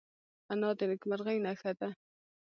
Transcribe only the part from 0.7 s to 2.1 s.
د نیکمرغۍ نښه ده